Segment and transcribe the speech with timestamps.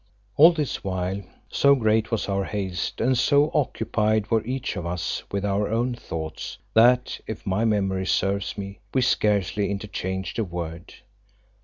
[0.35, 5.21] All this while, so great was our haste and so occupied were each of us
[5.31, 10.95] with our own thoughts that, if my memory serves me, we scarcely interchanged a word.